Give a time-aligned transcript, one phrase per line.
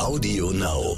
[0.00, 0.96] Audio Now.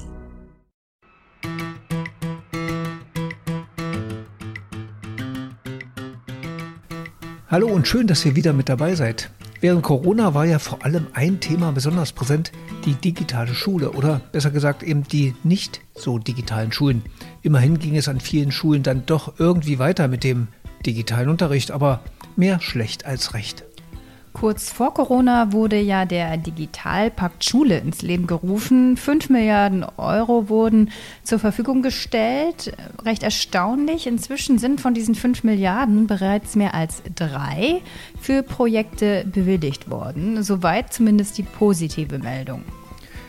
[7.49, 9.31] Hallo und schön, dass ihr wieder mit dabei seid.
[9.61, 12.53] Während Corona war ja vor allem ein Thema besonders präsent,
[12.85, 17.03] die digitale Schule oder besser gesagt eben die nicht so digitalen Schulen.
[17.43, 20.47] Immerhin ging es an vielen Schulen dann doch irgendwie weiter mit dem
[20.87, 22.05] digitalen Unterricht, aber
[22.37, 23.65] mehr schlecht als recht.
[24.33, 28.97] Kurz vor Corona wurde ja der Digitalpakt Schule ins Leben gerufen.
[28.97, 30.91] Fünf Milliarden Euro wurden
[31.23, 32.73] zur Verfügung gestellt.
[33.05, 34.07] Recht erstaunlich.
[34.07, 37.83] Inzwischen sind von diesen fünf Milliarden bereits mehr als drei
[38.21, 40.43] für Projekte bewilligt worden.
[40.43, 42.63] Soweit zumindest die positive Meldung.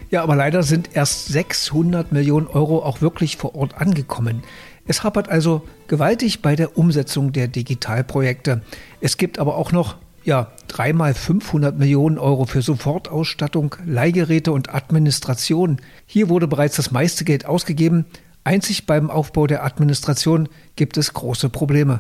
[0.09, 4.44] Ja, aber leider sind erst 600 Millionen Euro auch wirklich vor Ort angekommen.
[4.85, 8.61] Es hapert also gewaltig bei der Umsetzung der Digitalprojekte.
[9.02, 15.81] Es gibt aber auch noch ja, dreimal 500 Millionen Euro für Sofortausstattung, Leihgeräte und Administration.
[16.05, 18.05] Hier wurde bereits das meiste Geld ausgegeben.
[18.44, 22.00] Einzig beim Aufbau der Administration gibt es große Probleme.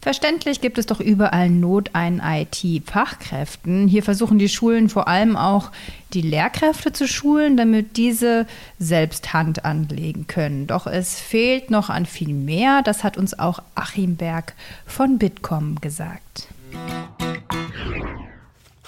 [0.00, 3.88] Verständlich gibt es doch überall Not an IT-Fachkräften.
[3.88, 5.72] Hier versuchen die Schulen vor allem auch
[6.12, 8.46] die Lehrkräfte zu schulen, damit diese
[8.78, 10.68] selbst Hand anlegen können.
[10.68, 12.82] Doch es fehlt noch an viel mehr.
[12.84, 14.54] Das hat uns auch Achim Berg
[14.86, 16.48] von Bitkom gesagt.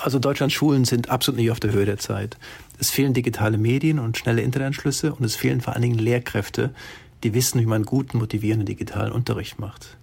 [0.00, 2.38] Also Deutschlands Schulen sind absolut nicht auf der Höhe der Zeit.
[2.78, 6.72] Es fehlen digitale Medien und schnelle Internetanschlüsse und es fehlen vor allen Dingen Lehrkräfte,
[7.24, 9.98] die wissen, wie man guten, motivierenden digitalen Unterricht macht.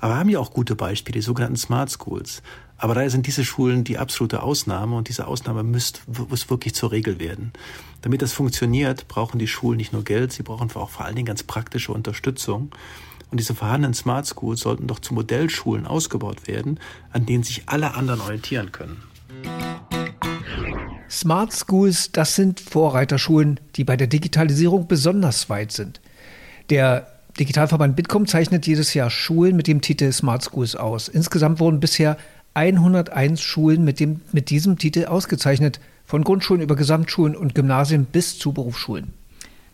[0.00, 2.42] Aber wir haben ja auch gute Beispiele, die sogenannten Smart Schools.
[2.76, 6.90] Aber daher sind diese Schulen die absolute Ausnahme und diese Ausnahme müsst, muss wirklich zur
[6.90, 7.52] Regel werden.
[8.02, 11.26] Damit das funktioniert, brauchen die Schulen nicht nur Geld, sie brauchen auch vor allen Dingen
[11.26, 12.70] ganz praktische Unterstützung.
[13.30, 16.78] Und diese vorhandenen Smart Schools sollten doch zu Modellschulen ausgebaut werden,
[17.10, 19.02] an denen sich alle anderen orientieren können.
[21.10, 26.00] Smart Schools, das sind Vorreiterschulen, die bei der Digitalisierung besonders weit sind.
[26.70, 27.06] Der
[27.38, 31.08] Digitalverband Bitkom zeichnet jedes Jahr Schulen mit dem Titel Smart Schools aus.
[31.08, 32.16] Insgesamt wurden bisher
[32.54, 38.38] 101 Schulen mit, dem, mit diesem Titel ausgezeichnet, von Grundschulen über Gesamtschulen und Gymnasien bis
[38.38, 39.12] zu Berufsschulen.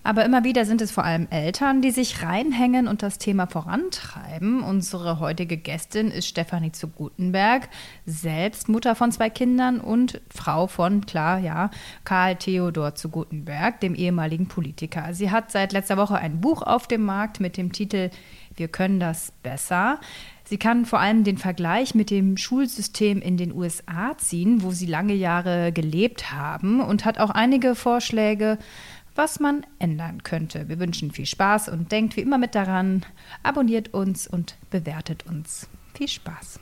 [0.02, 4.62] Aber immer wieder sind es vor allem Eltern, die sich reinhängen und das Thema vorantreiben.
[4.62, 7.68] Unsere heutige Gästin ist Stefanie zu Gutenberg,
[8.06, 11.70] selbst Mutter von zwei Kindern und Frau von, klar, ja,
[12.04, 15.12] Karl Theodor zu Gutenberg, dem ehemaligen Politiker.
[15.12, 18.10] Sie hat seit letzter Woche ein Buch auf dem Markt mit dem Titel
[18.56, 20.00] Wir können das besser.
[20.50, 24.86] Sie kann vor allem den Vergleich mit dem Schulsystem in den USA ziehen, wo sie
[24.86, 28.58] lange Jahre gelebt haben und hat auch einige Vorschläge,
[29.14, 30.68] was man ändern könnte.
[30.68, 33.04] Wir wünschen viel Spaß und denkt wie immer mit daran,
[33.42, 35.68] abonniert uns und bewertet uns.
[35.94, 36.60] Viel Spaß.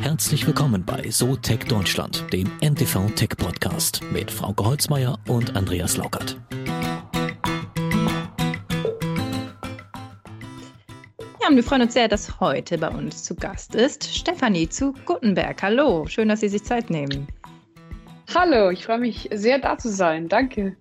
[0.00, 5.96] Herzlich willkommen bei So Tech Deutschland, dem NTV Tech Podcast mit Frauke Holzmeier und Andreas
[5.96, 6.38] Laukert.
[11.40, 14.92] Ja, und wir freuen uns sehr, dass heute bei uns zu Gast ist Stefanie zu
[15.06, 15.60] Gutenberg.
[15.62, 17.26] Hallo, schön, dass Sie sich Zeit nehmen.
[18.34, 20.26] Hallo, ich freue mich sehr da zu sein.
[20.26, 20.74] Danke.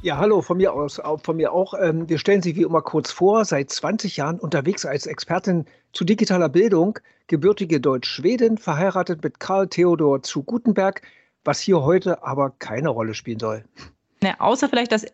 [0.00, 1.74] Ja, hallo, von mir aus, von mir auch.
[1.78, 6.04] Ähm, wir stellen Sie wie immer kurz vor, seit 20 Jahren unterwegs als Expertin zu
[6.04, 11.02] digitaler Bildung, gebürtige Deutsch-Schwedin, verheiratet mit Karl Theodor zu Gutenberg,
[11.44, 13.64] was hier heute aber keine Rolle spielen soll.
[14.22, 15.04] Ja, außer vielleicht, dass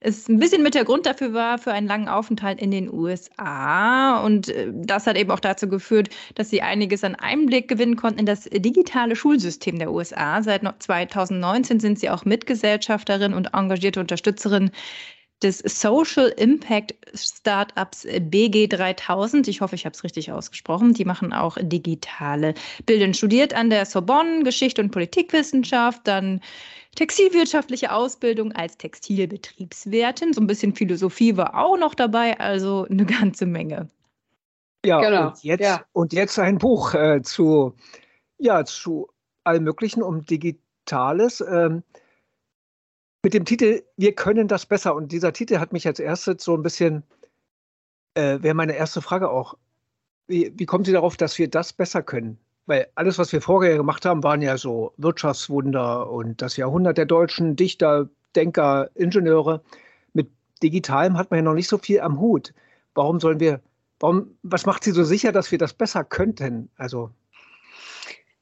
[0.00, 4.20] es ein bisschen mit der Grund dafür war, für einen langen Aufenthalt in den USA.
[4.20, 8.20] Und äh, das hat eben auch dazu geführt, dass sie einiges an Einblick gewinnen konnten
[8.20, 10.42] in das digitale Schulsystem der USA.
[10.42, 14.70] Seit 2019 sind sie auch Mitgesellschafterin und engagierte Unterstützerin
[15.42, 19.48] des Social Impact Startups BG 3000.
[19.48, 20.92] Ich hoffe, ich habe es richtig ausgesprochen.
[20.92, 22.54] Die machen auch digitale
[22.86, 23.14] Bildung.
[23.14, 26.40] Studiert an der Sorbonne Geschichte und Politikwissenschaft, dann
[26.94, 30.32] textilwirtschaftliche Ausbildung als Textilbetriebswirtin.
[30.32, 33.88] So ein bisschen Philosophie war auch noch dabei, also eine ganze Menge.
[34.84, 35.28] Ja, genau.
[35.28, 35.84] und, jetzt, ja.
[35.92, 37.74] und jetzt ein Buch äh, zu,
[38.38, 39.08] ja, zu
[39.44, 41.40] allem Möglichen um Digitales.
[41.40, 41.82] Ähm,
[43.22, 44.94] mit dem Titel Wir können das besser.
[44.94, 47.02] Und dieser Titel hat mich als erstes so ein bisschen,
[48.14, 49.56] äh, wäre meine erste Frage auch.
[50.26, 52.38] Wie, wie kommen Sie darauf, dass wir das besser können?
[52.66, 57.06] Weil alles, was wir vorher gemacht haben, waren ja so Wirtschaftswunder und das Jahrhundert der
[57.06, 59.62] deutschen Dichter, Denker, Ingenieure.
[60.12, 60.30] Mit
[60.62, 62.54] Digitalem hat man ja noch nicht so viel am Hut.
[62.94, 63.60] Warum sollen wir,
[63.98, 66.70] warum, was macht Sie so sicher, dass wir das besser könnten?
[66.76, 67.10] Also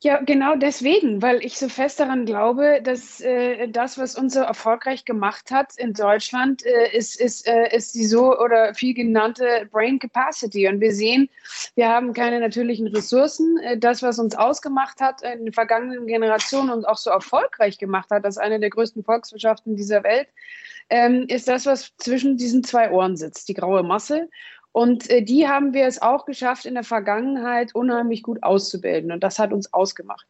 [0.00, 4.40] Ja, genau deswegen, weil ich so fest daran glaube, dass äh, das, was uns so
[4.40, 9.68] erfolgreich gemacht hat in Deutschland, äh, ist, ist, äh, ist die so oder viel genannte
[9.72, 10.68] Brain Capacity.
[10.68, 11.28] Und wir sehen,
[11.74, 13.58] wir haben keine natürlichen Ressourcen.
[13.58, 18.10] Äh, das, was uns ausgemacht hat in den vergangenen Generationen und auch so erfolgreich gemacht
[18.10, 20.28] hat, als eine der größten Volkswirtschaften dieser Welt,
[20.90, 24.28] ähm, ist das, was zwischen diesen zwei Ohren sitzt, die graue Masse.
[24.72, 29.12] Und äh, die haben wir es auch geschafft, in der Vergangenheit unheimlich gut auszubilden.
[29.12, 30.26] Und das hat uns ausgemacht.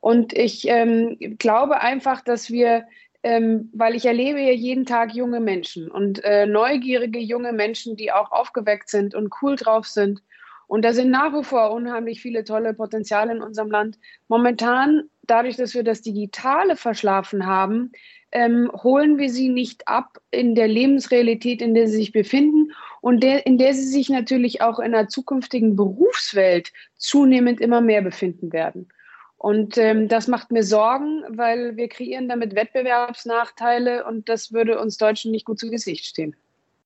[0.00, 2.86] Und ich ähm, glaube einfach, dass wir,
[3.22, 8.12] ähm, weil ich erlebe ja jeden Tag junge Menschen und äh, neugierige junge Menschen, die
[8.12, 10.22] auch aufgeweckt sind und cool drauf sind.
[10.68, 13.98] Und da sind nach wie vor unheimlich viele tolle Potenziale in unserem Land.
[14.26, 17.92] Momentan, dadurch, dass wir das Digitale verschlafen haben,
[18.32, 22.72] ähm, holen wir sie nicht ab in der Lebensrealität, in der sie sich befinden
[23.06, 28.02] und der, in der sie sich natürlich auch in der zukünftigen Berufswelt zunehmend immer mehr
[28.02, 28.88] befinden werden.
[29.36, 34.96] Und ähm, das macht mir Sorgen, weil wir kreieren damit Wettbewerbsnachteile und das würde uns
[34.96, 36.34] Deutschen nicht gut zu Gesicht stehen.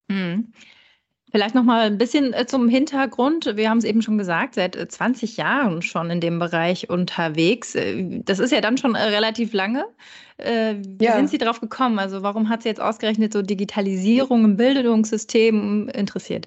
[0.09, 0.53] Mhm.
[1.31, 3.57] Vielleicht noch mal ein bisschen äh, zum Hintergrund.
[3.57, 7.75] Wir haben es eben schon gesagt, seit 20 äh, Jahren schon in dem Bereich unterwegs.
[7.75, 9.85] Äh, das ist ja dann schon relativ lange.
[10.43, 11.17] Wie ja.
[11.17, 11.99] sind Sie darauf gekommen?
[11.99, 16.47] Also warum hat Sie jetzt ausgerechnet so Digitalisierung im Bildungssystem interessiert?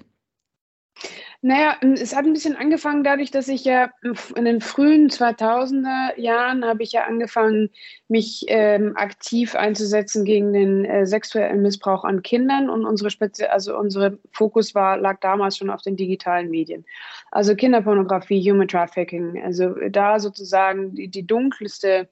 [1.46, 3.90] Naja, es hat ein bisschen angefangen dadurch, dass ich ja
[4.34, 7.68] in den frühen 2000er Jahren habe ich ja angefangen,
[8.08, 12.70] mich ähm, aktiv einzusetzen gegen den äh, sexuellen Missbrauch an Kindern.
[12.70, 16.86] Und unsere Spezi also unsere Fokus war lag damals schon auf den digitalen Medien,
[17.30, 22.08] also Kinderpornografie, Human Trafficking, also da sozusagen die, die dunkelste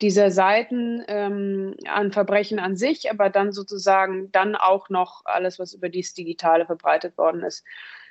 [0.00, 5.74] dieser Seiten ähm, an Verbrechen an sich, aber dann sozusagen dann auch noch alles, was
[5.74, 7.64] über dieses Digitale verbreitet worden ist.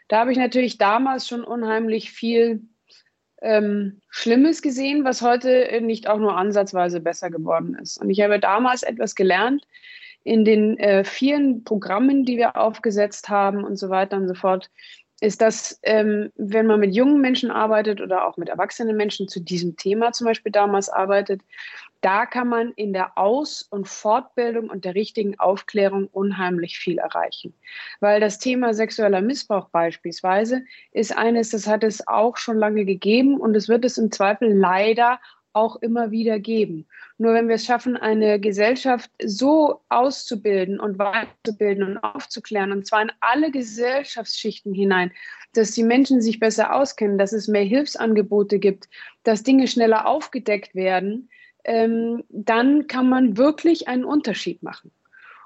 [0.07, 2.61] Da habe ich natürlich damals schon unheimlich viel
[3.41, 7.97] ähm, Schlimmes gesehen, was heute nicht auch nur ansatzweise besser geworden ist.
[7.97, 9.65] Und ich habe damals etwas gelernt
[10.23, 14.71] in den äh, vielen Programmen, die wir aufgesetzt haben und so weiter und so fort,
[15.21, 19.39] ist, dass ähm, wenn man mit jungen Menschen arbeitet oder auch mit erwachsenen Menschen zu
[19.39, 21.41] diesem Thema zum Beispiel damals arbeitet,
[22.05, 27.55] da kann man in der Aus- und Fortbildung und der richtigen Aufklärung unheimlich viel erreichen.
[27.99, 33.39] Weil das Thema sexueller Missbrauch beispielsweise ist eines, das hat es auch schon lange gegeben
[33.39, 35.19] und es wird es im Zweifel leider
[35.53, 36.85] auch immer wieder geben.
[37.17, 43.01] Nur wenn wir es schaffen, eine Gesellschaft so auszubilden und weiterzubilden und aufzuklären, und zwar
[43.01, 45.11] in alle Gesellschaftsschichten hinein,
[45.53, 48.89] dass die Menschen sich besser auskennen, dass es mehr Hilfsangebote gibt,
[49.23, 51.29] dass Dinge schneller aufgedeckt werden,
[51.65, 54.91] ähm, dann kann man wirklich einen Unterschied machen.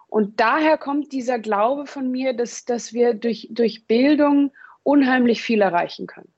[0.07, 4.51] Und daher kommt dieser Glaube von mir, dass, dass wir durch, durch Bildung
[4.83, 6.33] unheimlich viel erreichen können.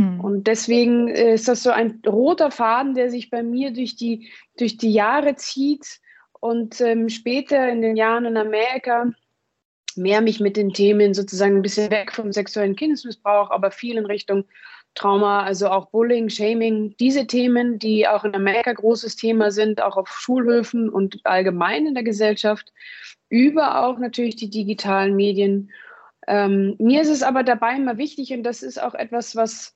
[0.00, 0.20] Mhm.
[0.20, 4.76] Und deswegen ist das so ein roter Faden, der sich bei mir durch die, durch
[4.76, 6.00] die Jahre zieht
[6.40, 9.12] und ähm, später in den Jahren in Amerika
[9.96, 14.06] mehr mich mit den Themen sozusagen ein bisschen weg vom sexuellen Kindesmissbrauch, aber viel in
[14.06, 14.44] Richtung
[14.94, 19.96] Trauma, also auch Bullying, Shaming, diese Themen, die auch in Amerika großes Thema sind, auch
[19.96, 22.72] auf Schulhöfen und allgemein in der Gesellschaft,
[23.28, 25.70] über auch natürlich die digitalen Medien.
[26.26, 29.74] Ähm, mir ist es aber dabei immer wichtig, und das ist auch etwas, was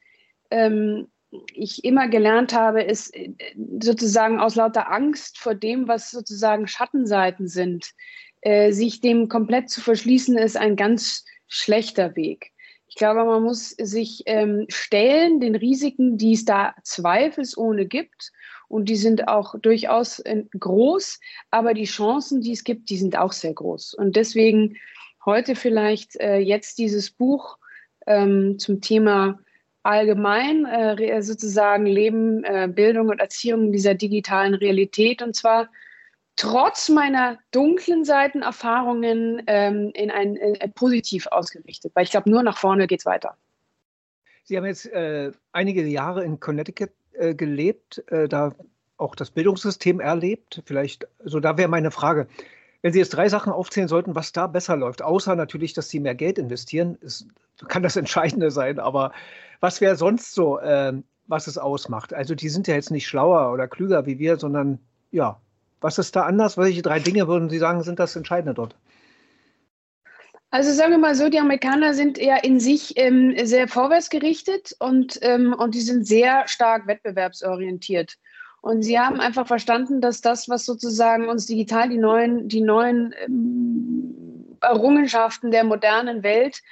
[0.51, 1.09] ähm,
[1.55, 3.33] ich immer gelernt habe, ist äh,
[3.81, 7.93] sozusagen aus lauter Angst vor dem, was sozusagen Schattenseiten sind,
[8.41, 12.53] äh, sich dem komplett zu verschließen, ist ein ganz schlechter Weg.
[12.89, 18.33] Ich glaube, man muss sich ähm, stellen den Risiken, die es da zweifelsohne gibt.
[18.69, 23.17] Und die sind auch durchaus äh, groß, aber die Chancen, die es gibt, die sind
[23.17, 23.95] auch sehr groß.
[23.95, 24.77] Und deswegen
[25.25, 27.59] heute vielleicht äh, jetzt dieses Buch
[28.07, 29.39] ähm, zum Thema
[29.83, 35.23] allgemein äh, sozusagen Leben, äh, Bildung und Erziehung in dieser digitalen Realität.
[35.23, 35.69] Und zwar
[36.37, 42.43] trotz meiner dunklen Seitenerfahrungen ähm, in ein, in ein, positiv ausgerichtet, weil ich glaube, nur
[42.43, 43.37] nach vorne geht es weiter.
[44.45, 48.53] Sie haben jetzt äh, einige Jahre in Connecticut äh, gelebt, äh, da
[48.97, 50.63] auch das Bildungssystem erlebt.
[50.65, 52.29] Vielleicht, so da wäre meine Frage.
[52.83, 55.99] Wenn Sie jetzt drei Sachen aufzählen sollten, was da besser läuft, außer natürlich, dass Sie
[55.99, 57.27] mehr Geld investieren, ist,
[57.69, 59.13] kann das Entscheidende sein, aber
[59.61, 62.15] was wäre sonst so, ähm, was es ausmacht?
[62.15, 64.79] Also die sind ja jetzt nicht schlauer oder klüger wie wir, sondern
[65.11, 65.41] ja,
[65.81, 66.57] was ist da anders?
[66.57, 68.77] Welche drei Dinge würden Sie sagen, sind das Entscheidende dort?
[70.51, 75.19] Also sagen wir mal so, die Amerikaner sind eher in sich ähm, sehr vorwärtsgerichtet und,
[75.23, 78.17] ähm, und die sind sehr stark wettbewerbsorientiert.
[78.63, 83.15] Und sie haben einfach verstanden, dass das, was sozusagen uns digital die neuen, die neuen
[83.25, 86.63] ähm, Errungenschaften der modernen Welt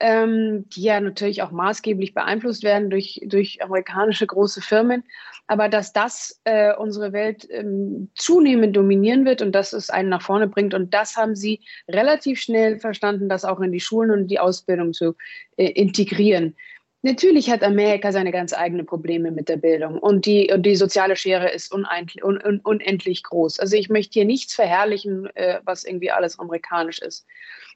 [0.00, 5.04] ähm, die ja natürlich auch maßgeblich beeinflusst werden durch, durch amerikanische große Firmen.
[5.46, 10.22] Aber dass das äh, unsere Welt ähm, zunehmend dominieren wird und dass es einen nach
[10.22, 10.74] vorne bringt.
[10.74, 14.92] Und das haben sie relativ schnell verstanden, das auch in die Schulen und die Ausbildung
[14.92, 15.14] zu
[15.56, 16.56] äh, integrieren.
[17.02, 21.16] Natürlich hat Amerika seine ganz eigenen Probleme mit der Bildung und die, und die soziale
[21.16, 23.60] Schere ist unendlich, un, un, unendlich groß.
[23.60, 27.26] Also ich möchte hier nichts verherrlichen, äh, was irgendwie alles amerikanisch ist.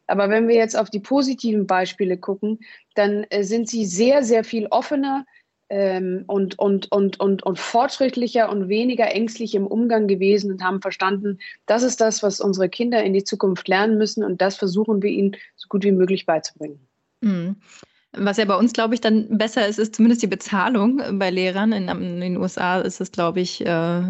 [0.09, 2.59] Aber wenn wir jetzt auf die positiven Beispiele gucken,
[2.95, 5.25] dann äh, sind sie sehr, sehr viel offener
[5.69, 10.81] ähm, und, und, und, und, und fortschrittlicher und weniger ängstlich im Umgang gewesen und haben
[10.81, 15.03] verstanden, das ist das, was unsere Kinder in die Zukunft lernen müssen und das versuchen
[15.03, 16.81] wir ihnen so gut wie möglich beizubringen.
[17.21, 17.57] Mhm.
[18.13, 21.73] Was ja bei uns, glaube ich, dann besser ist, ist zumindest die Bezahlung bei Lehrern.
[21.73, 24.03] In, in den USA ist es, glaube ich, äh,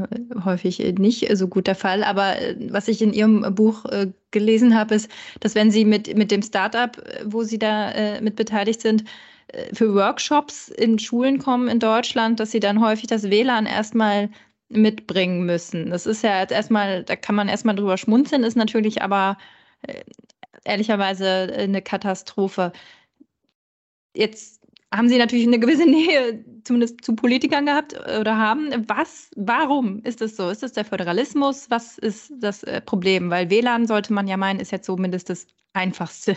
[0.45, 2.05] häufig nicht so gut der Fall.
[2.05, 6.17] Aber äh, was ich in Ihrem Buch äh, gelesen habe, ist, dass wenn Sie mit,
[6.17, 9.05] mit dem Startup, wo Sie da äh, mit beteiligt sind,
[9.49, 14.31] äh, für Workshops in Schulen kommen in Deutschland, dass Sie dann häufig das WLAN erstmal
[14.69, 15.91] mitbringen müssen.
[15.91, 19.39] Das ist ja jetzt erstmal, da kann man erstmal drüber schmunzeln, ist natürlich aber
[19.83, 20.03] äh,
[20.65, 22.73] ehrlicherweise eine Katastrophe.
[24.15, 24.61] Jetzt
[24.93, 28.85] haben Sie natürlich eine gewisse Nähe zumindest zu Politikern gehabt oder haben.
[28.89, 30.49] Was, warum ist das so?
[30.49, 31.71] Ist das der Föderalismus?
[31.71, 33.31] Was ist das äh, Problem?
[33.31, 36.37] Weil WLAN sollte man ja meinen, ist jetzt zumindest das Einfachste.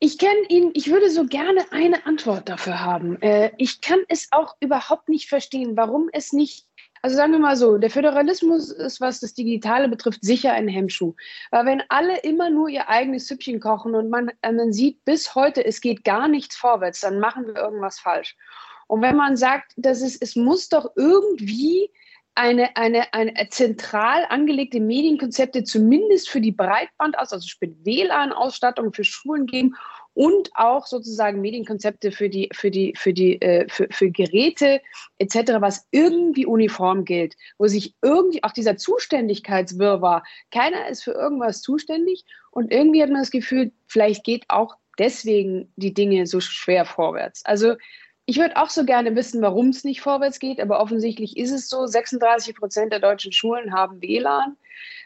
[0.00, 3.20] Ich kenne ihn, ich würde so gerne eine Antwort dafür haben.
[3.22, 6.63] Äh, ich kann es auch überhaupt nicht verstehen, warum es nicht
[7.04, 11.12] also sagen wir mal so, der Föderalismus ist, was das Digitale betrifft, sicher ein Hemmschuh.
[11.50, 15.34] Weil wenn alle immer nur ihr eigenes Süppchen kochen und man, äh, man sieht bis
[15.34, 18.34] heute, es geht gar nichts vorwärts, dann machen wir irgendwas falsch.
[18.86, 21.90] Und wenn man sagt, dass es, es muss doch irgendwie
[22.34, 29.04] eine, eine, eine zentral angelegte Medienkonzepte zumindest für die Breitband aus, also sprich WLAN-Ausstattung für
[29.04, 29.74] Schulen geben
[30.14, 34.80] und auch sozusagen Medienkonzepte für die, für die, für die, äh, für, für Geräte
[35.18, 41.62] etc., was irgendwie uniform gilt, wo sich irgendwie auch dieser Zuständigkeitswirrwarr, keiner ist für irgendwas
[41.62, 46.84] zuständig und irgendwie hat man das Gefühl, vielleicht geht auch deswegen die Dinge so schwer
[46.84, 47.44] vorwärts.
[47.44, 47.74] Also
[48.26, 51.68] ich würde auch so gerne wissen, warum es nicht vorwärts geht, aber offensichtlich ist es
[51.68, 51.86] so.
[51.86, 54.56] 36 Prozent der deutschen Schulen haben WLAN.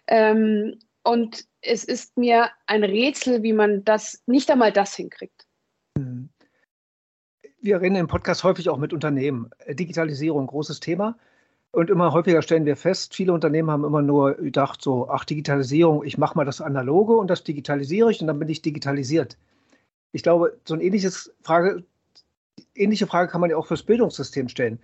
[0.07, 5.47] Ähm, und es ist mir ein Rätsel, wie man das, nicht einmal das hinkriegt.
[5.97, 6.29] Hm.
[7.61, 9.51] Wir reden im Podcast häufig auch mit Unternehmen.
[9.69, 11.17] Digitalisierung, großes Thema.
[11.71, 16.05] Und immer häufiger stellen wir fest, viele Unternehmen haben immer nur gedacht, so, ach, Digitalisierung,
[16.05, 19.39] ich mache mal das Analoge und das digitalisiere ich und dann bin ich digitalisiert.
[20.13, 21.11] Ich glaube, so eine
[21.43, 21.85] Frage,
[22.75, 24.79] ähnliche Frage kann man ja auch fürs Bildungssystem stellen.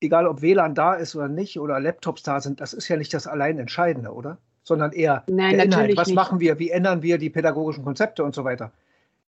[0.00, 3.12] Egal, ob WLAN da ist oder nicht oder Laptops da sind, das ist ja nicht
[3.12, 4.38] das allein Entscheidende, oder?
[4.62, 5.96] Sondern eher Nein, der Inhalt.
[5.96, 6.16] Was nicht.
[6.16, 6.58] machen wir?
[6.58, 8.72] Wie ändern wir die pädagogischen Konzepte und so weiter?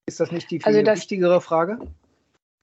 [0.07, 1.79] Ist das nicht die viel also das, wichtigere Frage?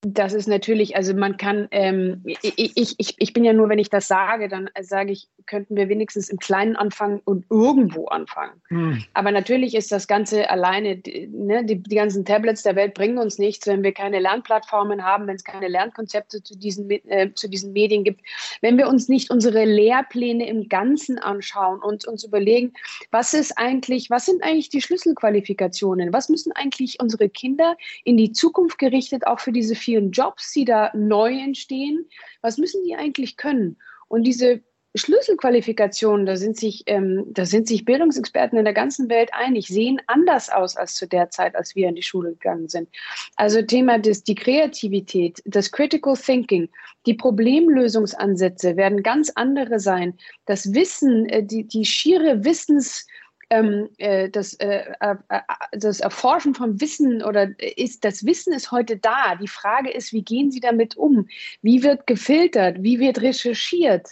[0.01, 3.89] Das ist natürlich, also man kann, ähm, ich, ich, ich bin ja nur, wenn ich
[3.89, 8.62] das sage, dann sage ich, könnten wir wenigstens im Kleinen anfangen und irgendwo anfangen.
[8.70, 9.03] Hm.
[9.13, 11.01] Aber natürlich ist das Ganze alleine,
[11.32, 15.27] ne, die, die ganzen Tablets der Welt bringen uns nichts, wenn wir keine Lernplattformen haben,
[15.27, 18.22] wenn es keine Lernkonzepte zu diesen, äh, zu diesen Medien gibt,
[18.62, 22.72] wenn wir uns nicht unsere Lehrpläne im Ganzen anschauen und uns überlegen,
[23.12, 26.13] was ist eigentlich, was sind eigentlich die Schlüsselqualifikationen?
[26.13, 27.75] Was müssen eigentlich unsere Kinder
[28.06, 32.08] in die Zukunft gerichtet auch für diese vielen Jobs, die da neu entstehen,
[32.41, 33.77] was müssen die eigentlich können?
[34.08, 34.62] Und diese
[34.93, 40.00] Schlüsselqualifikationen, da sind sich, ähm, da sind sich Bildungsexperten in der ganzen Welt einig, sehen
[40.05, 42.88] anders aus als zu der Zeit, als wir in die Schule gegangen sind.
[43.36, 46.69] Also Thema des, die Kreativität, das Critical Thinking,
[47.08, 50.17] die Problemlösungsansätze werden ganz andere sein.
[50.46, 53.08] Das Wissen, äh, die, die schiere Wissens,
[53.50, 55.41] ähm, äh, das, äh, äh, äh,
[55.72, 59.36] das Erforschen von Wissen oder ist das Wissen ist heute da.
[59.36, 61.27] Die Frage ist, wie gehen Sie damit um?
[61.62, 62.82] Wie wird gefiltert?
[62.82, 64.10] Wie wird recherchiert?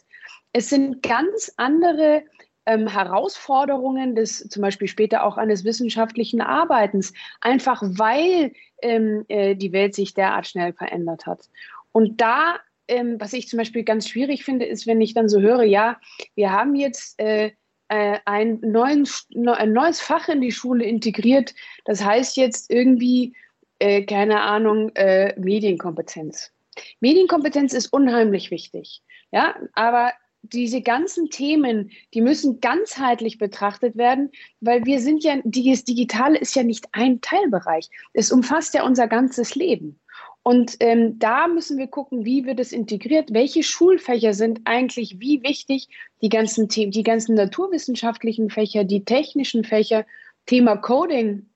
[0.53, 2.23] Es sind ganz andere
[2.65, 9.71] ähm, Herausforderungen des zum Beispiel später auch eines wissenschaftlichen Arbeitens, einfach weil ähm, äh, die
[9.71, 11.49] Welt sich derart schnell verändert hat.
[11.91, 15.41] Und da ähm, was ich zum Beispiel ganz schwierig finde, ist, wenn ich dann so
[15.41, 15.99] höre, ja,
[16.35, 17.51] wir haben jetzt äh,
[17.89, 19.07] äh, ein, neuen,
[19.47, 21.53] ein neues Fach in die Schule integriert.
[21.85, 23.33] Das heißt jetzt irgendwie,
[23.79, 26.51] äh, keine Ahnung, äh, Medienkompetenz.
[26.99, 29.01] Medienkompetenz ist unheimlich wichtig.
[29.31, 35.83] Ja, aber diese ganzen Themen, die müssen ganzheitlich betrachtet werden, weil wir sind ja, das
[35.83, 37.89] Digitale ist ja nicht ein Teilbereich.
[38.13, 39.99] Es umfasst ja unser ganzes Leben.
[40.47, 45.43] Und ähm, da müssen wir gucken, wie wird es integriert, welche Schulfächer sind eigentlich wie
[45.43, 45.89] wichtig,
[46.21, 50.05] die ganzen Themen, die ganzen naturwissenschaftlichen Fächer, die technischen Fächer,
[50.45, 51.49] Thema Coding.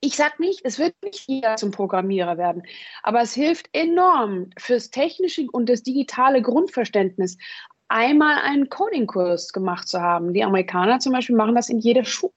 [0.00, 2.64] ich sage nicht, es wird nicht jeder zum Programmierer werden,
[3.02, 7.38] aber es hilft enorm fürs technische und das digitale Grundverständnis,
[7.88, 10.34] einmal einen Coding-Kurs gemacht zu haben.
[10.34, 12.34] Die Amerikaner zum Beispiel machen das in jeder Schule.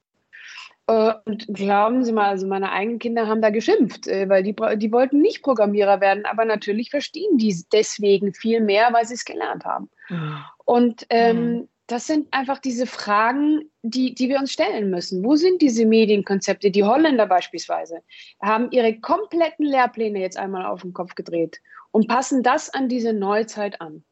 [0.87, 4.55] Äh, und glauben Sie mal, also meine eigenen Kinder haben da geschimpft, äh, weil die,
[4.77, 9.25] die wollten nicht Programmierer werden, aber natürlich verstehen die deswegen viel mehr, weil sie es
[9.25, 9.89] gelernt haben.
[10.65, 11.69] Und ähm, mhm.
[11.87, 15.23] das sind einfach diese Fragen, die, die wir uns stellen müssen.
[15.23, 16.69] Wo sind diese Medienkonzepte?
[16.69, 18.01] Die Holländer beispielsweise
[18.41, 21.59] haben ihre kompletten Lehrpläne jetzt einmal auf den Kopf gedreht
[21.91, 24.03] und passen das an diese Neuzeit an.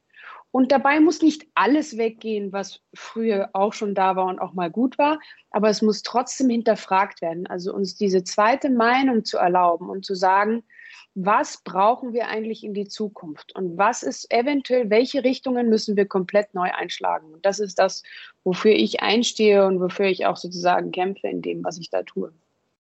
[0.53, 4.69] Und dabei muss nicht alles weggehen, was früher auch schon da war und auch mal
[4.69, 5.19] gut war,
[5.49, 7.47] aber es muss trotzdem hinterfragt werden.
[7.47, 10.63] Also uns diese zweite Meinung zu erlauben und zu sagen,
[11.15, 16.05] was brauchen wir eigentlich in die Zukunft und was ist eventuell, welche Richtungen müssen wir
[16.05, 17.33] komplett neu einschlagen.
[17.33, 18.03] Und das ist das,
[18.43, 22.31] wofür ich einstehe und wofür ich auch sozusagen kämpfe in dem, was ich da tue.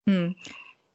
[0.08, 0.36] Hm.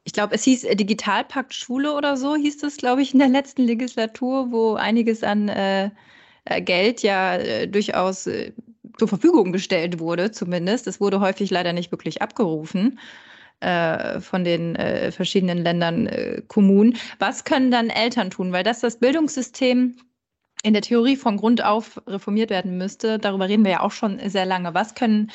[0.03, 3.29] Ich glaube, es hieß äh, Digitalpakt Schule oder so, hieß das, glaube ich, in der
[3.29, 5.91] letzten Legislatur, wo einiges an äh,
[6.45, 8.53] Geld ja äh, durchaus äh,
[8.97, 10.87] zur Verfügung gestellt wurde, zumindest.
[10.87, 12.99] Es wurde häufig leider nicht wirklich abgerufen
[13.59, 16.97] äh, von den äh, verschiedenen Ländern, äh, Kommunen.
[17.19, 18.51] Was können dann Eltern tun?
[18.51, 19.95] Weil das das Bildungssystem
[20.63, 23.19] in der Theorie von Grund auf reformiert werden müsste.
[23.19, 24.73] Darüber reden wir ja auch schon sehr lange.
[24.73, 25.31] Was können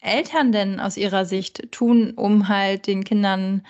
[0.00, 3.64] Eltern denn aus ihrer Sicht tun, um halt den Kindern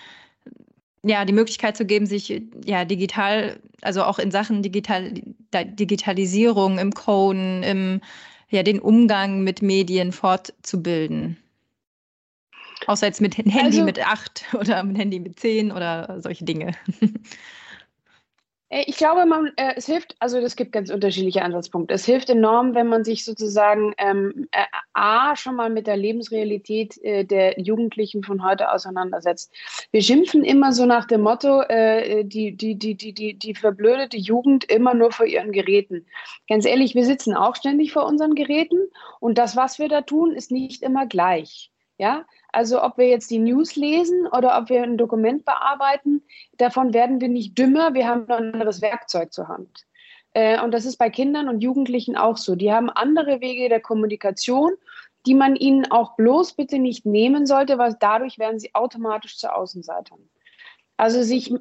[1.05, 5.13] ja, die Möglichkeit zu geben, sich ja digital, also auch in Sachen Digital,
[5.53, 8.01] Digitalisierung, im Coden, im
[8.49, 11.37] ja, den Umgang mit Medien fortzubilden.
[12.85, 16.71] Außer jetzt mit Handy also, mit acht oder mit Handy mit zehn oder solche Dinge.
[18.73, 21.93] Äh, ich glaube, man, äh, es hilft, also es gibt ganz unterschiedliche Ansatzpunkte.
[21.93, 26.97] Es hilft enorm, wenn man sich sozusagen ähm, äh, A, schon mal mit der Lebensrealität
[27.03, 29.53] äh, der Jugendlichen von heute auseinandersetzt.
[29.91, 34.17] Wir schimpfen immer so nach dem Motto, äh, die, die, die, die, die, die verblödete
[34.17, 36.05] Jugend immer nur vor ihren Geräten.
[36.49, 38.79] Ganz ehrlich, wir sitzen auch ständig vor unseren Geräten
[39.19, 41.69] und das, was wir da tun, ist nicht immer gleich.
[41.99, 46.21] Ja, also ob wir jetzt die News lesen oder ob wir ein Dokument bearbeiten,
[46.57, 49.85] davon werden wir nicht dümmer, wir haben ein anderes Werkzeug zur Hand.
[50.33, 52.55] Äh, und das ist bei Kindern und Jugendlichen auch so.
[52.55, 54.73] Die haben andere Wege der Kommunikation,
[55.25, 59.53] die man ihnen auch bloß bitte nicht nehmen sollte, weil dadurch werden sie automatisch zu
[59.53, 60.19] Außenseitern.
[60.95, 61.53] Also sich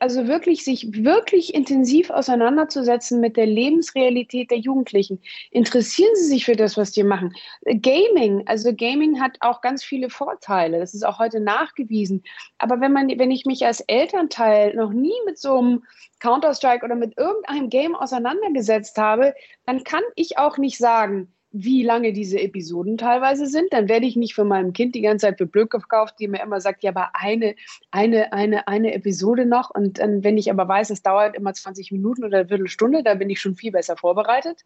[0.00, 5.20] also wirklich sich wirklich intensiv auseinanderzusetzen mit der Lebensrealität der Jugendlichen.
[5.50, 7.34] Interessieren Sie sich für das, was die machen.
[7.64, 10.78] Gaming, also Gaming hat auch ganz viele Vorteile.
[10.78, 12.22] Das ist auch heute nachgewiesen.
[12.58, 15.84] Aber wenn man, wenn ich mich als Elternteil noch nie mit so einem
[16.20, 19.34] Counter-Strike oder mit irgendeinem Game auseinandergesetzt habe,
[19.66, 23.72] dann kann ich auch nicht sagen, wie lange diese Episoden teilweise sind.
[23.72, 26.42] Dann werde ich nicht von meinem Kind die ganze Zeit für blöd gekauft, die mir
[26.42, 27.54] immer sagt, ja, aber eine,
[27.90, 29.70] eine, eine, eine Episode noch.
[29.70, 33.14] Und dann, wenn ich aber weiß, es dauert immer 20 Minuten oder eine Viertelstunde, da
[33.14, 34.64] bin ich schon viel besser vorbereitet.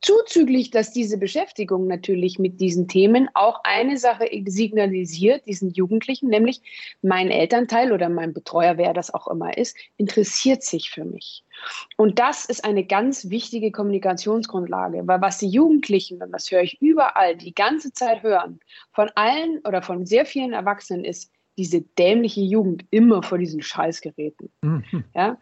[0.00, 6.60] Zuzüglich, dass diese Beschäftigung natürlich mit diesen Themen auch eine Sache signalisiert, diesen Jugendlichen, nämlich
[7.00, 11.42] mein Elternteil oder mein Betreuer, wer das auch immer ist, interessiert sich für mich.
[11.96, 16.80] Und das ist eine ganz wichtige Kommunikationsgrundlage, weil was die Jugendlichen, und das höre ich
[16.80, 18.60] überall, die ganze Zeit hören,
[18.92, 24.50] von allen oder von sehr vielen Erwachsenen ist, diese dämliche Jugend immer vor diesen Scheißgeräten.
[24.62, 25.04] Mhm.
[25.14, 25.38] Ja?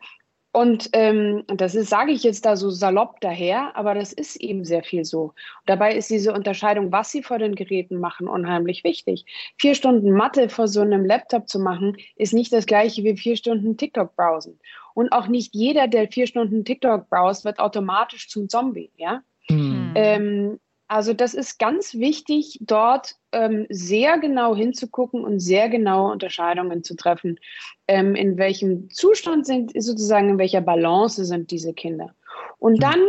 [0.54, 4.66] Und ähm, das ist, sage ich jetzt da so salopp daher, aber das ist eben
[4.66, 5.22] sehr viel so.
[5.22, 5.32] Und
[5.64, 9.24] dabei ist diese Unterscheidung, was sie vor den Geräten machen, unheimlich wichtig.
[9.56, 13.36] Vier Stunden Mathe vor so einem Laptop zu machen, ist nicht das gleiche wie vier
[13.36, 14.58] Stunden TikTok browsen.
[14.94, 18.90] Und auch nicht jeder, der vier Stunden TikTok browst, wird automatisch zum Zombie.
[18.96, 19.22] Ja?
[19.48, 19.92] Mhm.
[19.94, 20.60] Ähm,
[20.92, 26.96] also das ist ganz wichtig, dort ähm, sehr genau hinzugucken und sehr genaue Unterscheidungen zu
[26.96, 27.40] treffen,
[27.88, 32.14] ähm, in welchem Zustand sind sozusagen, in welcher Balance sind diese Kinder.
[32.58, 32.80] Und mhm.
[32.80, 33.00] dann,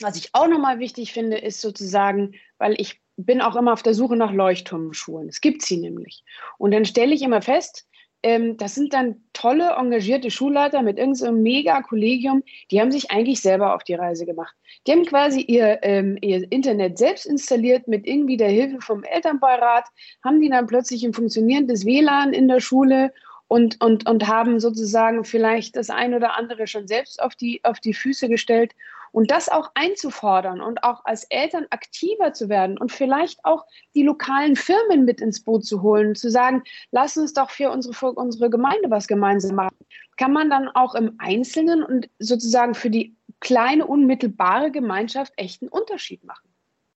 [0.00, 3.94] was ich auch nochmal wichtig finde, ist sozusagen, weil ich bin auch immer auf der
[3.94, 5.28] Suche nach Leuchtturmschulen.
[5.28, 6.24] Es gibt sie nämlich.
[6.58, 7.86] Und dann stelle ich immer fest,
[8.22, 13.74] ähm, das sind dann tolle, engagierte Schulleiter mit irgendeinem Mega-Kollegium, die haben sich eigentlich selber
[13.74, 14.54] auf die Reise gemacht.
[14.86, 19.86] Die haben quasi ihr, ähm, ihr Internet selbst installiert mit irgendwie der Hilfe vom Elternbeirat,
[20.24, 23.12] haben die dann plötzlich ein funktionierendes WLAN in der Schule
[23.48, 27.80] und, und, und haben sozusagen vielleicht das ein oder andere schon selbst auf die, auf
[27.80, 28.72] die Füße gestellt
[29.12, 34.02] und das auch einzufordern und auch als Eltern aktiver zu werden und vielleicht auch die
[34.02, 38.12] lokalen Firmen mit ins Boot zu holen, zu sagen, lass uns doch für unsere, für
[38.12, 39.76] unsere Gemeinde was gemeinsam machen.
[40.16, 45.70] Kann man dann auch im Einzelnen und sozusagen für die kleine, unmittelbare Gemeinschaft echt einen
[45.70, 46.48] Unterschied machen.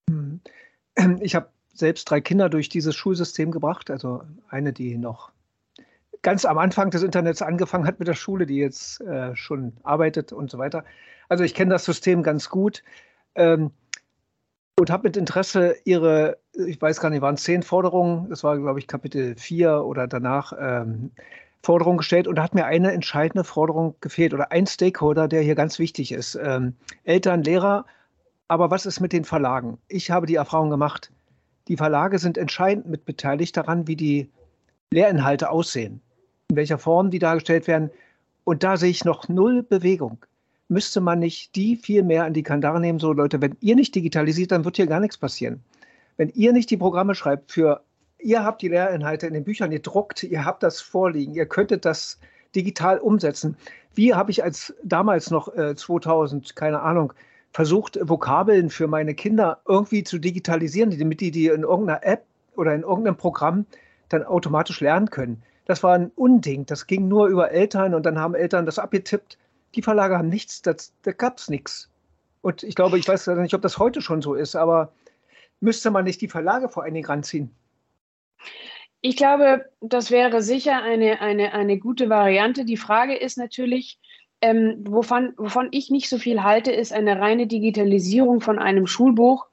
[0.09, 0.41] Hm.
[1.21, 5.31] Ich habe selbst drei Kinder durch dieses Schulsystem gebracht, also eine, die noch
[6.21, 10.33] ganz am Anfang des Internets angefangen hat mit der Schule, die jetzt äh, schon arbeitet
[10.33, 10.83] und so weiter.
[11.29, 12.83] Also ich kenne das System ganz gut
[13.35, 13.71] ähm,
[14.79, 18.79] und habe mit Interesse Ihre, ich weiß gar nicht, waren zehn Forderungen, das war, glaube
[18.79, 21.11] ich, Kapitel 4 oder danach, ähm,
[21.63, 25.55] Forderungen gestellt und da hat mir eine entscheidende Forderung gefehlt oder ein Stakeholder, der hier
[25.55, 26.35] ganz wichtig ist.
[26.41, 27.85] Ähm, Eltern, Lehrer,
[28.47, 29.77] aber was ist mit den Verlagen?
[29.87, 31.11] Ich habe die Erfahrung gemacht,
[31.67, 34.29] die Verlage sind entscheidend mit beteiligt daran, wie die
[34.91, 36.01] Lehrinhalte aussehen,
[36.49, 37.91] in welcher Form die dargestellt werden.
[38.43, 40.25] Und da sehe ich noch null Bewegung.
[40.69, 43.95] Müsste man nicht die viel mehr an die Kandare nehmen, so Leute, wenn ihr nicht
[43.95, 45.61] digitalisiert, dann wird hier gar nichts passieren.
[46.15, 47.81] Wenn ihr nicht die Programme schreibt für,
[48.19, 52.19] ihr habt die Lehrinhalte in den Büchern gedruckt, ihr habt das vorliegen, ihr könntet das
[52.55, 53.57] digital umsetzen.
[53.93, 57.13] Wie habe ich als damals noch äh, 2000, keine Ahnung,
[57.51, 62.73] versucht, Vokabeln für meine Kinder irgendwie zu digitalisieren, damit die die in irgendeiner App oder
[62.73, 63.65] in irgendeinem Programm
[64.09, 65.43] dann automatisch lernen können.
[65.67, 66.65] Das war ein Unding.
[66.65, 69.37] Das ging nur über Eltern und dann haben Eltern das abgetippt.
[69.75, 71.89] Die Verlage haben nichts, das, da gab es nichts.
[72.41, 74.93] Und ich glaube, ich weiß nicht, ob das heute schon so ist, aber
[75.59, 77.51] müsste man nicht die Verlage vor allen Dingen ranziehen?
[79.01, 82.63] Ich glaube, das wäre sicher eine, eine, eine gute Variante.
[82.63, 83.99] Die Frage ist natürlich,
[84.41, 89.47] ähm, wovon, wovon ich nicht so viel halte, ist eine reine Digitalisierung von einem Schulbuch,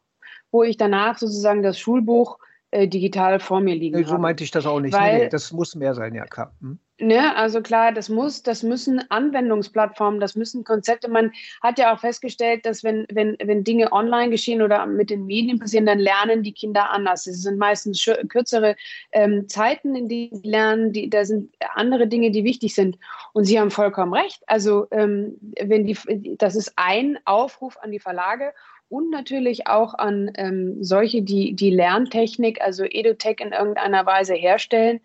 [0.53, 2.39] wo ich danach sozusagen das Schulbuch
[2.75, 4.93] äh, digital vor mir liegen nee, So meinte ich das auch nicht.
[4.93, 6.53] Weil, nee, das muss mehr sein, ja klar.
[6.61, 6.79] Hm.
[6.99, 11.09] Ne, also klar, das muss, das müssen Anwendungsplattformen, das müssen Konzepte.
[11.09, 15.27] Man hat ja auch festgestellt, dass wenn, wenn, wenn Dinge online geschehen oder mit den
[15.27, 17.27] Medien passieren, dann lernen die Kinder anders.
[17.27, 18.77] Es sind meistens kürzere
[19.11, 20.93] ähm, Zeiten, in denen sie lernen.
[20.93, 22.97] Die, da sind andere Dinge, die wichtig sind.
[23.33, 24.43] Und Sie haben vollkommen recht.
[24.47, 28.53] Also ähm, wenn die, das ist ein Aufruf an die Verlage
[28.89, 35.01] und natürlich auch an ähm, solche, die die Lerntechnik, also EduTech in irgendeiner Weise herstellen,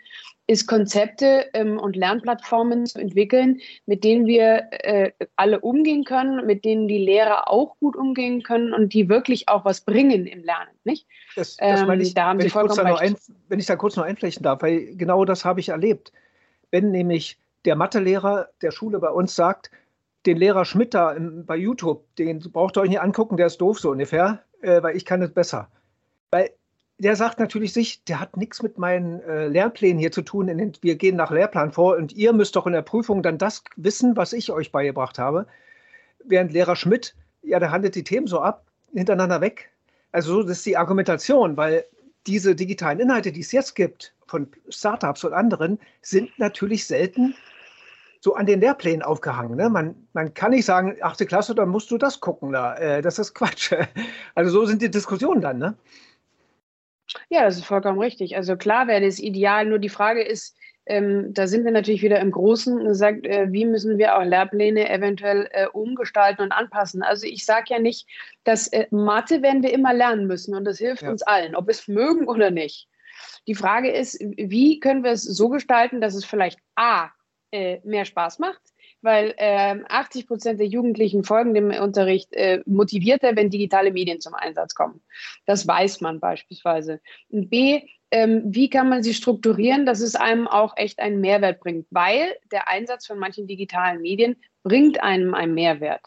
[0.50, 6.66] ist Konzepte ähm, und Lernplattformen zu entwickeln, mit denen wir äh, alle umgehen können, mit
[6.66, 10.72] denen die Lehrer auch gut umgehen können und die wirklich auch was bringen im Lernen.
[10.86, 11.06] Nicht?
[11.36, 13.02] Das, das meine ähm, ich, da haben wenn, Sie ich recht.
[13.02, 13.16] Ein,
[13.48, 16.12] wenn ich da kurz noch einflechten darf, weil genau das habe ich erlebt.
[16.72, 19.70] Wenn nämlich der Mathelehrer der Schule bei uns sagt,
[20.26, 23.60] den Lehrer Schmidt da im, bei YouTube, den braucht ihr euch nicht angucken, der ist
[23.62, 25.70] doof so ungefähr, äh, weil ich kann es besser.
[26.32, 26.52] Weil
[27.00, 30.48] der sagt natürlich sich, der hat nichts mit meinen äh, Lehrplänen hier zu tun.
[30.48, 33.64] Den, wir gehen nach Lehrplan vor und ihr müsst doch in der Prüfung dann das
[33.78, 35.48] wissen, was ich euch beigebracht habe.
[36.26, 39.72] Während Lehrer Schmidt, ja, der handelt die Themen so ab, hintereinander weg.
[40.12, 41.86] Also so ist die Argumentation, weil
[42.28, 47.34] diese digitalen Inhalte, die es jetzt gibt, von Startups und anderen, sind natürlich selten
[48.20, 49.56] so an den Lehrplänen aufgehangen.
[49.56, 49.70] Ne?
[49.70, 52.52] Man, man kann nicht sagen, achte Klasse, dann musst du das gucken.
[52.52, 52.76] Da.
[52.76, 53.74] Äh, das ist Quatsch.
[54.36, 55.58] Also so sind die Diskussionen dann.
[55.58, 55.76] Ne?
[57.30, 58.36] Ja, das ist vollkommen richtig.
[58.36, 60.56] Also klar wäre das ideal, nur die Frage ist,
[60.86, 64.90] ähm, da sind wir natürlich wieder im Großen, sagt, äh, wie müssen wir auch Lehrpläne
[64.90, 67.04] eventuell äh, umgestalten und anpassen.
[67.04, 68.08] Also ich sage ja nicht,
[68.44, 71.12] dass äh, Mathe werden wir immer lernen müssen und das hilft ja.
[71.12, 72.88] uns allen, ob wir es mögen oder nicht.
[73.48, 77.10] Die Frage ist, wie können wir es so gestalten, dass es vielleicht A,
[77.52, 78.62] äh, mehr Spaß macht,
[79.02, 84.34] weil äh, 80 Prozent der Jugendlichen folgen dem Unterricht äh, motivierter, wenn digitale Medien zum
[84.34, 85.02] Einsatz kommen.
[85.46, 87.02] Das weiß man beispielsweise.
[87.30, 87.82] Und B,
[88.12, 92.36] ähm, wie kann man sie strukturieren, dass es einem auch echt einen Mehrwert bringt, weil
[92.52, 96.02] der Einsatz von manchen digitalen Medien bringt einem einen Mehrwert.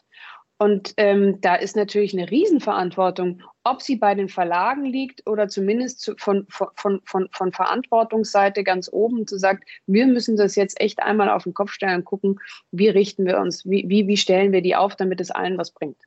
[0.63, 6.01] Und ähm, da ist natürlich eine Riesenverantwortung, ob sie bei den Verlagen liegt oder zumindest
[6.03, 11.03] zu, von, von, von, von Verantwortungsseite ganz oben zu sagen, wir müssen das jetzt echt
[11.03, 12.39] einmal auf den Kopf stellen und gucken,
[12.71, 15.73] wie richten wir uns, wie, wie, wie stellen wir die auf, damit es allen was
[15.73, 15.99] bringt.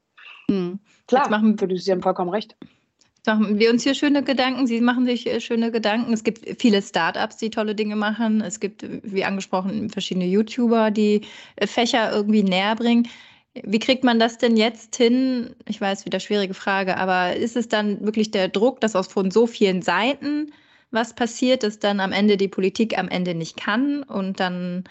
[0.50, 0.80] Hm.
[1.08, 2.56] Klar, machen, Sie haben vollkommen recht
[3.26, 4.68] machen wir uns hier schöne Gedanken.
[4.68, 6.14] Sie machen sich äh, schöne Gedanken.
[6.14, 8.40] Es gibt viele Startups, die tolle Dinge machen.
[8.40, 11.22] Es gibt, wie angesprochen, verschiedene YouTuber, die
[11.56, 13.08] äh, Fächer irgendwie näher bringen.
[13.64, 15.56] Wie kriegt man das denn jetzt hin?
[15.68, 19.32] Ich weiß, wieder schwierige Frage, aber ist es dann wirklich der Druck, dass aus von
[19.32, 20.52] so vielen Seiten
[20.92, 24.84] was passiert, dass dann am Ende die Politik am Ende nicht kann und dann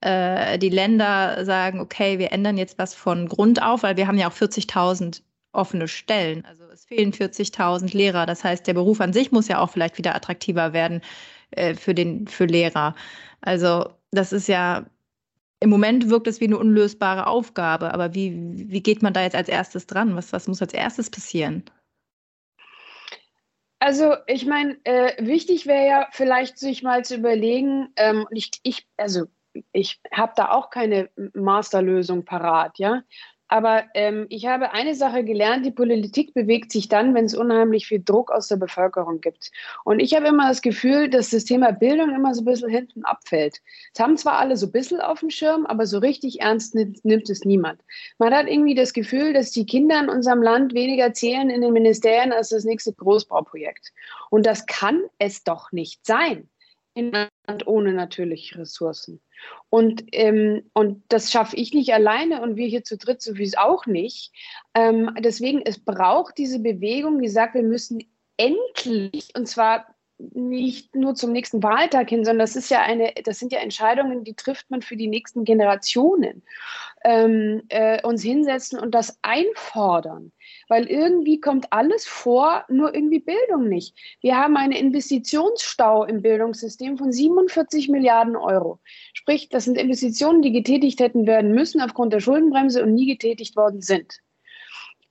[0.00, 4.18] äh, die Länder sagen, okay, wir ändern jetzt was von Grund auf, weil wir haben
[4.18, 6.44] ja auch 40.000 offene Stellen.
[6.44, 8.26] Also es fehlen 40.000 Lehrer.
[8.26, 11.02] Das heißt, der Beruf an sich muss ja auch vielleicht wieder attraktiver werden
[11.52, 12.94] äh, für, den, für Lehrer.
[13.40, 14.86] Also das ist ja
[15.60, 18.32] im Moment wirkt es wie eine unlösbare Aufgabe, aber wie,
[18.70, 20.14] wie geht man da jetzt als erstes dran?
[20.16, 21.64] Was, was muss als erstes passieren?
[23.80, 28.86] Also ich meine, äh, wichtig wäre ja vielleicht sich mal zu überlegen, ähm, ich, ich,
[28.96, 29.26] also
[29.72, 33.02] ich habe da auch keine Masterlösung parat, ja.
[33.48, 37.86] Aber ähm, ich habe eine Sache gelernt, die Politik bewegt sich dann, wenn es unheimlich
[37.86, 39.50] viel Druck aus der Bevölkerung gibt.
[39.84, 43.04] Und ich habe immer das Gefühl, dass das Thema Bildung immer so ein bisschen hinten
[43.04, 43.60] abfällt.
[43.94, 47.04] Es haben zwar alle so ein bisschen auf dem Schirm, aber so richtig ernst nimmt,
[47.04, 47.80] nimmt es niemand.
[48.18, 51.72] Man hat irgendwie das Gefühl, dass die Kinder in unserem Land weniger zählen in den
[51.72, 53.92] Ministerien als das nächste Großbauprojekt.
[54.30, 56.48] Und das kann es doch nicht sein
[56.98, 59.20] in einem Land ohne natürliche Ressourcen.
[59.70, 63.86] Und, ähm, und das schaffe ich nicht alleine und wir hier zu dritt sowieso auch
[63.86, 64.32] nicht.
[64.74, 68.02] Ähm, deswegen, es braucht diese Bewegung, die sagt, wir müssen
[68.36, 73.38] endlich, und zwar nicht nur zum nächsten Wahltag hin, sondern das ist ja eine, das
[73.38, 76.42] sind ja Entscheidungen, die trifft man für die nächsten Generationen.
[77.04, 80.32] Ähm, äh, uns hinsetzen und das einfordern,
[80.68, 83.96] weil irgendwie kommt alles vor, nur irgendwie Bildung nicht.
[84.20, 88.80] Wir haben einen Investitionsstau im Bildungssystem von 47 Milliarden Euro.
[89.14, 93.54] Sprich, das sind Investitionen, die getätigt hätten werden müssen aufgrund der Schuldenbremse und nie getätigt
[93.54, 94.18] worden sind.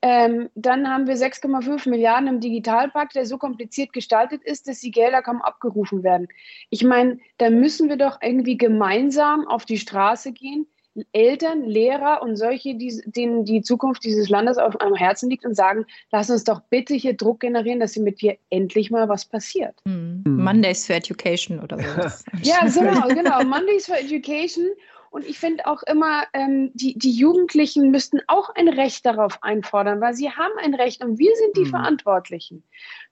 [0.09, 4.91] Ähm, dann haben wir 6,5 Milliarden im Digitalpakt, der so kompliziert gestaltet ist, dass die
[4.91, 6.29] Gelder kaum abgerufen werden.
[6.69, 10.65] Ich meine, da müssen wir doch irgendwie gemeinsam auf die Straße gehen,
[11.11, 15.55] Eltern, Lehrer und solche, die, denen die Zukunft dieses Landes auf am Herzen liegt und
[15.55, 19.75] sagen, lass uns doch bitte hier Druck generieren, dass mit hier endlich mal was passiert.
[19.83, 20.23] Mhm.
[20.25, 22.23] Mondays for Education oder so.
[22.43, 23.43] ja, genau, genau.
[23.43, 24.67] Mondays for Education.
[25.09, 30.01] Und ich finde auch immer, ähm, die, die Jugendlichen müssten auch ein Recht darauf einfordern,
[30.01, 31.69] weil sie haben ein Recht und wir sind die mhm.
[31.69, 32.63] Verantwortlichen,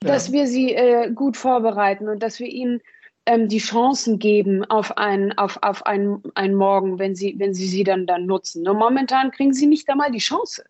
[0.03, 0.09] ja.
[0.09, 2.81] dass wir sie äh, gut vorbereiten und dass wir ihnen
[3.25, 7.67] ähm, die Chancen geben auf einen, auf, auf einen, einen Morgen, wenn sie, wenn sie
[7.67, 8.63] sie dann, dann nutzen.
[8.63, 10.63] Nur momentan kriegen sie nicht einmal die Chance.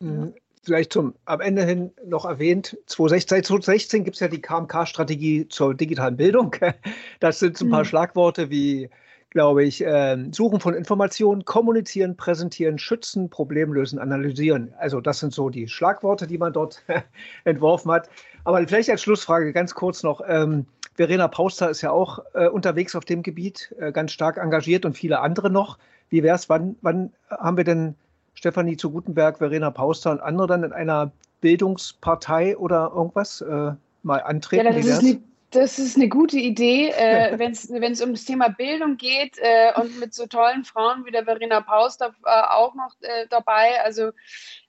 [0.00, 0.34] Mhm.
[0.64, 5.48] Vielleicht zum am Ende hin noch erwähnt, 2016, seit 2016 gibt es ja die KMK-Strategie
[5.48, 6.54] zur digitalen Bildung.
[7.20, 7.86] Das sind so ein paar mhm.
[7.86, 8.88] Schlagworte wie
[9.32, 14.74] glaube ich, äh, Suchen von Informationen, kommunizieren, präsentieren, schützen, Problem lösen, analysieren.
[14.78, 16.82] Also das sind so die Schlagworte, die man dort
[17.44, 18.10] entworfen hat.
[18.44, 20.20] Aber vielleicht als Schlussfrage ganz kurz noch.
[20.26, 24.84] Ähm, Verena Pauster ist ja auch äh, unterwegs auf dem Gebiet, äh, ganz stark engagiert
[24.84, 25.78] und viele andere noch.
[26.10, 27.94] Wie wäre es, wann, wann haben wir denn
[28.34, 34.18] Stefanie zu Gutenberg, Verena Pauster und andere dann in einer Bildungspartei oder irgendwas äh, mal
[34.18, 34.66] antreten?
[34.66, 35.20] Ja, das ist,
[35.52, 40.14] das ist eine gute Idee, äh, wenn es ums Thema Bildung geht äh, und mit
[40.14, 43.80] so tollen Frauen wie der Verena Paus da, äh, auch noch äh, dabei.
[43.84, 44.10] Also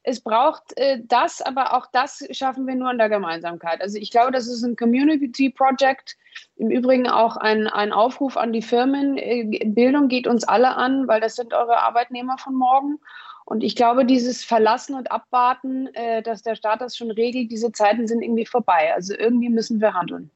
[0.04, 3.82] es braucht äh, das, aber auch das schaffen wir nur in der Gemeinsamkeit.
[3.82, 6.18] Also ich glaube, das ist ein Community Project.
[6.58, 9.18] Im Übrigen auch ein, ein Aufruf an die Firmen.
[9.18, 13.00] Äh, Bildung geht uns alle an, weil das sind eure Arbeitnehmer von morgen.
[13.46, 15.90] Und ich glaube, dieses Verlassen und Abwarten,
[16.24, 18.94] dass der Staat das schon regelt, diese Zeiten sind irgendwie vorbei.
[18.96, 20.32] Also irgendwie müssen wir handeln.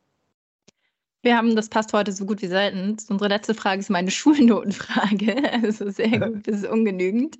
[1.23, 2.95] Wir haben, das passt heute so gut wie selten.
[3.09, 5.35] Unsere letzte Frage ist meine Schulnotenfrage.
[5.63, 7.37] Also sehr gut, das ist ungenügend.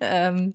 [0.00, 0.52] Ähm,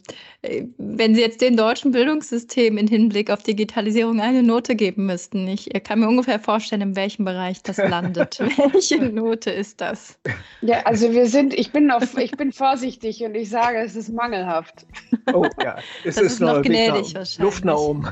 [0.77, 5.69] wenn Sie jetzt dem deutschen Bildungssystem in Hinblick auf Digitalisierung eine Note geben müssten, ich
[5.83, 8.39] kann mir ungefähr vorstellen, in welchem Bereich das landet.
[8.39, 10.17] Welche Note ist das?
[10.61, 14.09] Ja, also wir sind, ich bin auf, ich bin vorsichtig und ich sage, es ist
[14.09, 14.85] mangelhaft.
[15.31, 18.11] Oh ja, es das ist, ist noch, gnädig nach, Luft nach oben.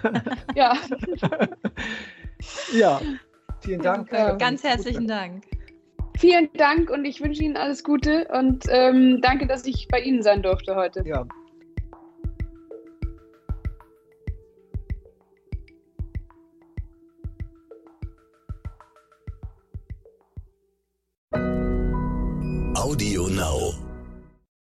[0.55, 0.77] Ja.
[2.73, 3.01] ja.
[3.61, 4.11] Vielen Dank.
[4.11, 5.43] Ja, ganz herzlichen Dank.
[6.17, 10.21] Vielen Dank und ich wünsche Ihnen alles Gute und ähm, danke, dass ich bei Ihnen
[10.21, 11.03] sein durfte heute.
[11.05, 11.25] Ja.
[22.75, 23.90] Audio Now.